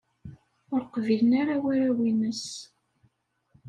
Ur 0.73 0.81
qbilen 0.93 1.31
ara 1.41 1.55
warraw-nnes. 1.63 2.43